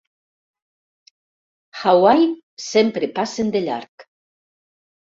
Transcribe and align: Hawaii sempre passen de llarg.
Hawaii 1.83 2.27
sempre 2.73 3.13
passen 3.21 3.57
de 3.59 3.65
llarg. 3.71 4.11